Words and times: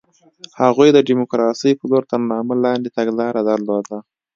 هغوی 0.61 0.89
د 0.93 0.97
ډیموکراسۍ 1.07 1.71
په 1.79 1.85
لور 1.91 2.03
تر 2.11 2.19
نامه 2.31 2.55
لاندې 2.65 2.89
تګلاره 2.97 3.41
درلوده. 3.49 3.97